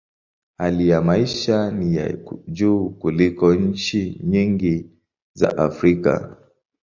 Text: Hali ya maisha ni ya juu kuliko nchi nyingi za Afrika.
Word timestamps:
Hali 0.57 0.85
ya 0.89 1.01
maisha 1.01 1.71
ni 1.71 1.95
ya 1.95 2.17
juu 2.47 2.89
kuliko 2.89 3.53
nchi 3.55 4.19
nyingi 4.23 4.85
za 5.33 5.57
Afrika. 5.57 6.37